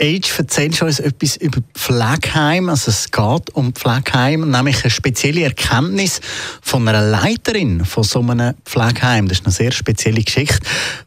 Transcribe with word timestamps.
Age 0.00 0.38
erzählst 0.38 0.82
uns 0.82 1.00
etwas 1.00 1.36
über 1.36 1.60
Pflegeheim. 1.74 2.68
Also 2.68 2.90
es 2.90 3.10
geht 3.10 3.50
um 3.54 3.72
Pflegeheim, 3.72 4.50
nämlich 4.50 4.82
eine 4.82 4.90
spezielle 4.90 5.42
Erkenntnis 5.42 6.20
von 6.60 6.86
einer 6.86 7.00
Leiterin 7.00 7.84
von 7.84 8.04
so 8.04 8.20
einem 8.20 8.54
Pflegeheim. 8.64 9.28
Das 9.28 9.38
ist 9.38 9.46
eine 9.46 9.52
sehr 9.52 9.72
spezielle 9.72 10.22
Geschichte. 10.22 10.60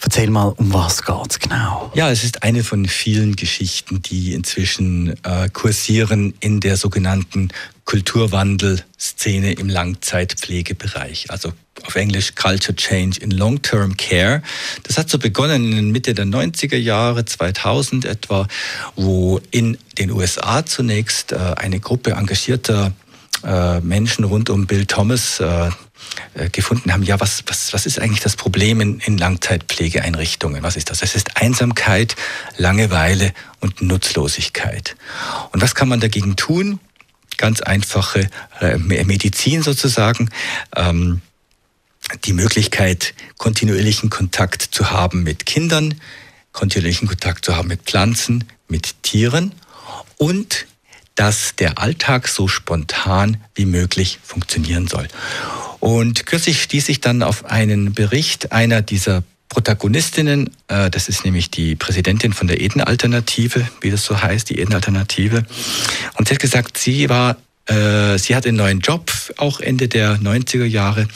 Erzähl 0.00 0.30
mal, 0.30 0.54
um 0.56 0.72
was 0.72 1.02
geht 1.02 1.30
es 1.30 1.38
genau? 1.38 1.90
Ja, 1.94 2.10
es 2.10 2.24
ist 2.24 2.42
eine 2.42 2.62
von 2.62 2.86
vielen 2.86 3.36
Geschichten, 3.36 4.02
die 4.02 4.34
inzwischen 4.34 5.16
äh, 5.24 5.48
kursieren 5.52 6.34
in 6.40 6.60
der 6.60 6.76
sogenannten 6.76 7.50
Kulturwandelszene 7.86 9.52
im 9.52 9.68
Langzeitpflegebereich. 9.68 11.30
Also 11.30 11.52
auf 11.86 11.94
Englisch 11.94 12.34
Culture 12.34 12.74
Change 12.74 13.20
in 13.20 13.30
Long-Term 13.30 13.96
Care. 13.96 14.42
Das 14.82 14.98
hat 14.98 15.08
so 15.08 15.18
begonnen 15.18 15.72
in 15.72 15.90
Mitte 15.90 16.14
der 16.14 16.26
90er 16.26 16.76
Jahre, 16.76 17.24
2000 17.24 18.04
etwa, 18.04 18.48
wo 18.96 19.40
in 19.50 19.78
den 19.98 20.10
USA 20.10 20.66
zunächst 20.66 21.32
äh, 21.32 21.36
eine 21.36 21.80
Gruppe 21.80 22.12
engagierter 22.12 22.92
äh, 23.44 23.80
Menschen 23.80 24.24
rund 24.24 24.50
um 24.50 24.66
Bill 24.66 24.86
Thomas 24.86 25.40
äh, 25.40 25.70
gefunden 26.50 26.92
haben, 26.92 27.02
ja, 27.02 27.20
was, 27.20 27.44
was, 27.46 27.72
was 27.72 27.86
ist 27.86 27.98
eigentlich 27.98 28.20
das 28.20 28.36
Problem 28.36 28.80
in, 28.80 29.00
in 29.00 29.18
Langzeitpflegeeinrichtungen? 29.18 30.62
Was 30.62 30.76
ist 30.76 30.90
das? 30.90 31.02
Es 31.02 31.14
ist 31.14 31.36
Einsamkeit, 31.36 32.16
Langeweile 32.56 33.32
und 33.60 33.82
Nutzlosigkeit. 33.82 34.96
Und 35.52 35.62
was 35.62 35.74
kann 35.74 35.88
man 35.88 36.00
dagegen 36.00 36.36
tun? 36.36 36.80
Ganz 37.36 37.60
einfache 37.60 38.28
Medizin 38.78 39.62
sozusagen. 39.62 40.30
Ähm, 40.74 41.20
die 42.24 42.32
Möglichkeit, 42.32 43.14
kontinuierlichen 43.36 44.10
Kontakt 44.10 44.62
zu 44.62 44.90
haben 44.90 45.22
mit 45.22 45.44
Kindern, 45.44 46.00
kontinuierlichen 46.52 47.08
Kontakt 47.08 47.44
zu 47.44 47.56
haben 47.56 47.68
mit 47.68 47.82
Pflanzen, 47.82 48.44
mit 48.68 49.02
Tieren 49.02 49.52
und 50.16 50.66
dass 51.14 51.56
der 51.56 51.78
Alltag 51.78 52.28
so 52.28 52.46
spontan 52.46 53.38
wie 53.54 53.64
möglich 53.64 54.20
funktionieren 54.22 54.86
soll. 54.86 55.08
Und 55.80 56.26
kürzlich 56.26 56.62
stieß 56.62 56.88
ich 56.90 57.00
dann 57.00 57.22
auf 57.22 57.46
einen 57.46 57.94
Bericht 57.94 58.52
einer 58.52 58.82
dieser 58.82 59.24
Protagonistinnen, 59.48 60.50
äh, 60.68 60.90
das 60.90 61.08
ist 61.08 61.24
nämlich 61.24 61.50
die 61.50 61.76
Präsidentin 61.76 62.32
von 62.32 62.46
der 62.46 62.60
Eden-Alternative, 62.60 63.66
wie 63.80 63.90
das 63.90 64.04
so 64.04 64.20
heißt, 64.20 64.50
die 64.50 64.58
Eden-Alternative. 64.58 65.44
Und 66.14 66.28
sie 66.28 66.34
hat 66.34 66.40
gesagt, 66.40 66.78
sie 66.78 67.08
war, 67.08 67.36
äh, 67.66 68.18
sie 68.18 68.34
hat 68.34 68.46
einen 68.46 68.56
neuen 68.56 68.80
Job, 68.80 69.10
auch 69.36 69.60
Ende 69.60 69.88
der 69.88 70.18
90er 70.18 70.64
Jahre 70.64 71.08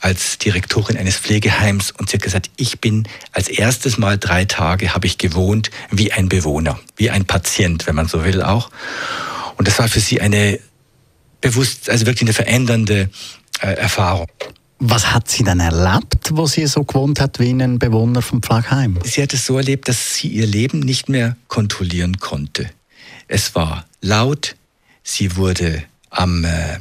als 0.00 0.36
Direktorin 0.36 0.98
eines 0.98 1.16
Pflegeheims 1.16 1.90
und 1.90 2.10
sie 2.10 2.18
hat 2.18 2.22
gesagt, 2.22 2.50
ich 2.56 2.78
bin 2.78 3.08
als 3.32 3.48
erstes 3.48 3.96
Mal 3.96 4.18
drei 4.18 4.44
Tage 4.44 4.94
habe 4.94 5.06
ich 5.06 5.16
gewohnt 5.16 5.70
wie 5.90 6.12
ein 6.12 6.28
Bewohner, 6.28 6.78
wie 6.96 7.08
ein 7.08 7.24
Patient, 7.24 7.86
wenn 7.86 7.94
man 7.94 8.06
so 8.06 8.22
will 8.22 8.42
auch. 8.42 8.70
Und 9.56 9.66
das 9.66 9.78
war 9.78 9.88
für 9.88 10.00
sie 10.00 10.20
eine 10.20 10.60
bewusst, 11.40 11.88
also 11.88 12.04
wirklich 12.06 12.22
eine 12.22 12.34
verändernde 12.34 13.08
äh, 13.60 13.72
Erfahrung. 13.74 14.28
Was 14.86 15.14
hat 15.14 15.30
sie 15.30 15.44
dann 15.44 15.60
erlebt, 15.60 16.28
wo 16.32 16.46
sie 16.46 16.66
so 16.66 16.84
gewohnt 16.84 17.18
hat 17.18 17.38
wie 17.38 17.50
ein 17.50 17.78
Bewohner 17.78 18.20
vom 18.20 18.42
Pflegeheim? 18.42 18.98
Sie 19.02 19.22
hat 19.22 19.32
es 19.32 19.46
so 19.46 19.56
erlebt, 19.56 19.88
dass 19.88 20.14
sie 20.14 20.28
ihr 20.28 20.46
Leben 20.46 20.80
nicht 20.80 21.08
mehr 21.08 21.38
kontrollieren 21.48 22.18
konnte. 22.18 22.68
Es 23.26 23.54
war 23.54 23.86
laut, 24.02 24.56
sie 25.02 25.36
wurde 25.36 25.84
am 26.10 26.44
äh, 26.44 26.76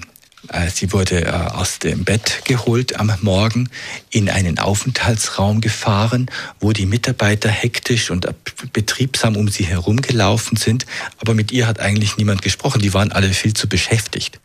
sie 0.74 0.92
wurde 0.92 1.26
äh, 1.26 1.30
aus 1.30 1.80
dem 1.80 2.04
Bett 2.04 2.42
geholt 2.46 3.00
am 3.00 3.12
Morgen, 3.22 3.70
in 4.10 4.30
einen 4.30 4.60
Aufenthaltsraum 4.60 5.62
gefahren, 5.62 6.30
wo 6.60 6.74
die 6.74 6.86
Mitarbeiter 6.86 7.50
hektisch 7.50 8.12
und 8.12 8.28
betriebsam 8.74 9.38
um 9.38 9.48
sie 9.48 9.66
herumgelaufen 9.66 10.58
sind. 10.58 10.86
Aber 11.20 11.34
mit 11.34 11.52
ihr 11.52 11.68
hat 11.68 11.80
eigentlich 11.80 12.18
niemand 12.18 12.42
gesprochen. 12.42 12.82
Die 12.82 12.94
waren 12.94 13.12
alle 13.12 13.30
viel 13.30 13.54
zu 13.54 13.68
beschäftigt. 13.70 14.40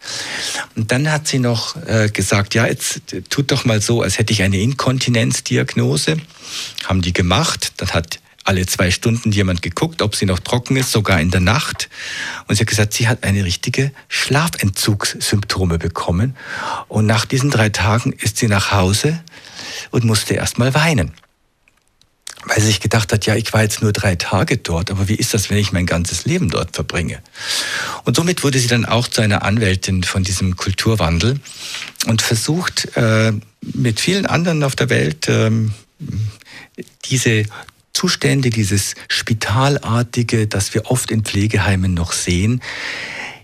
Und 0.76 0.92
dann 0.92 1.10
hat 1.10 1.26
sie 1.26 1.38
noch 1.38 1.76
äh, 1.86 2.08
gesagt, 2.12 2.54
ja, 2.54 2.66
jetzt 2.66 3.00
tut 3.28 3.50
doch 3.50 3.64
mal 3.64 3.80
so, 3.80 4.02
als 4.02 4.18
hätte 4.18 4.32
ich 4.32 4.42
eine 4.42 4.58
Inkontinenzdiagnose. 4.58 6.18
Haben 6.86 7.02
die 7.02 7.12
gemacht. 7.12 7.72
Dann 7.78 7.90
hat 7.90 8.20
alle 8.48 8.64
zwei 8.64 8.90
Stunden 8.90 9.30
jemand 9.30 9.60
geguckt, 9.60 10.00
ob 10.00 10.16
sie 10.16 10.24
noch 10.24 10.38
trocken 10.38 10.76
ist, 10.76 10.90
sogar 10.90 11.20
in 11.20 11.30
der 11.30 11.40
Nacht. 11.40 11.90
Und 12.46 12.54
sie 12.54 12.62
hat 12.62 12.68
gesagt, 12.68 12.94
sie 12.94 13.06
hat 13.06 13.22
eine 13.22 13.44
richtige 13.44 13.92
Schlafentzugssymptome 14.08 15.78
bekommen. 15.78 16.34
Und 16.88 17.04
nach 17.04 17.26
diesen 17.26 17.50
drei 17.50 17.68
Tagen 17.68 18.12
ist 18.12 18.38
sie 18.38 18.48
nach 18.48 18.72
Hause 18.72 19.22
und 19.90 20.04
musste 20.04 20.32
erst 20.32 20.56
mal 20.58 20.72
weinen. 20.72 21.12
Weil 22.46 22.60
sie 22.60 22.68
sich 22.68 22.80
gedacht 22.80 23.12
hat, 23.12 23.26
ja, 23.26 23.34
ich 23.34 23.52
war 23.52 23.62
jetzt 23.62 23.82
nur 23.82 23.92
drei 23.92 24.16
Tage 24.16 24.56
dort, 24.56 24.90
aber 24.90 25.08
wie 25.08 25.16
ist 25.16 25.34
das, 25.34 25.50
wenn 25.50 25.58
ich 25.58 25.72
mein 25.72 25.84
ganzes 25.84 26.24
Leben 26.24 26.48
dort 26.48 26.74
verbringe? 26.74 27.20
Und 28.04 28.16
somit 28.16 28.42
wurde 28.44 28.58
sie 28.58 28.68
dann 28.68 28.86
auch 28.86 29.08
zu 29.08 29.20
einer 29.20 29.42
Anwältin 29.42 30.04
von 30.04 30.22
diesem 30.22 30.56
Kulturwandel 30.56 31.38
und 32.06 32.22
versucht 32.22 32.96
äh, 32.96 33.32
mit 33.60 34.00
vielen 34.00 34.24
anderen 34.24 34.64
auf 34.64 34.74
der 34.74 34.88
Welt 34.88 35.28
ähm, 35.28 35.74
diese 37.04 37.44
Zustände, 37.98 38.50
dieses 38.50 38.94
Spitalartige, 39.08 40.46
das 40.46 40.72
wir 40.72 40.88
oft 40.88 41.10
in 41.10 41.24
Pflegeheimen 41.24 41.94
noch 41.94 42.12
sehen, 42.12 42.62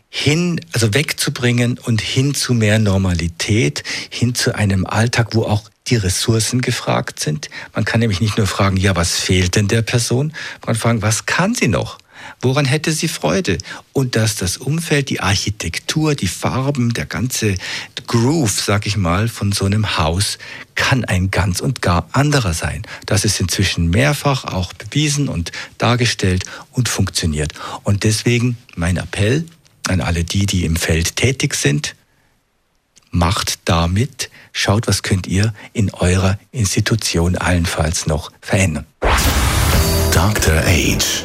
hin, 0.09 0.61
also 0.71 0.95
wegzubringen 0.95 1.77
und 1.77 2.01
hin 2.01 2.37
zu 2.37 2.55
mehr 2.55 2.79
Normalität, 2.79 3.83
hin 4.11 4.37
zu 4.37 4.55
einem 4.55 4.87
Alltag, 4.87 5.35
wo 5.35 5.43
auch 5.43 5.69
die 5.89 5.97
Ressourcen 5.97 6.61
gefragt 6.61 7.19
sind. 7.19 7.51
Man 7.75 7.85
kann 7.85 7.99
nämlich 7.99 8.21
nicht 8.21 8.39
nur 8.39 8.47
fragen, 8.47 8.77
ja, 8.77 8.95
was 8.95 9.19
fehlt 9.19 9.57
denn 9.57 9.67
der 9.67 9.83
Person? 9.83 10.29
Man 10.61 10.67
kann 10.67 10.75
fragen, 10.77 11.03
was 11.03 11.27
kann 11.27 11.57
sie 11.57 11.67
noch? 11.67 11.99
Woran 12.41 12.65
hätte 12.65 12.93
sie 12.93 13.09
Freude? 13.09 13.59
Und 13.93 14.17
dass 14.17 14.37
das 14.37 14.57
Umfeld, 14.57 15.11
die 15.11 15.21
Architektur, 15.21 16.15
die 16.15 16.29
Farben, 16.29 16.93
der 16.95 17.07
ganze 17.07 17.55
Groove, 18.07 18.61
sag 18.61 18.87
ich 18.87 18.97
mal, 18.97 19.29
von 19.29 19.53
so 19.53 19.65
einem 19.65 19.97
Haus 19.97 20.39
kann 20.75 21.05
ein 21.05 21.31
ganz 21.31 21.61
und 21.61 21.83
gar 21.83 22.09
anderer 22.13 22.55
sein. 22.55 22.83
Das 23.07 23.25
ist 23.25 23.41
inzwischen 23.41 23.91
mehrfach 23.91 24.45
auch 24.45 24.73
bewiesen 24.73 25.29
und 25.29 25.53
dargestellt 25.79 26.45
und 26.73 26.89
funktioniert. 26.89 27.53
Und 27.83 28.05
deswegen 28.05 28.57
mein 28.77 28.97
Appell 28.97 29.47
an 29.89 30.01
alle 30.01 30.25
die, 30.25 30.47
die 30.47 30.65
im 30.65 30.77
Feld 30.77 31.17
tätig 31.17 31.55
sind, 31.55 31.95
macht 33.11 33.61
damit, 33.65 34.31
schaut, 34.53 34.87
was 34.87 35.03
könnt 35.03 35.27
ihr 35.27 35.55
in 35.73 35.93
eurer 35.95 36.39
Institution 36.53 37.37
allenfalls 37.37 38.07
noch 38.07 38.33
verändern. 38.41 38.87
Dr. 40.13 40.59
Age 40.65 41.25